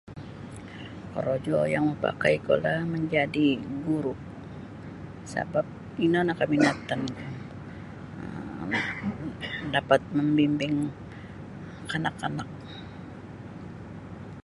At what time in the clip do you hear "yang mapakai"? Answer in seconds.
1.73-2.35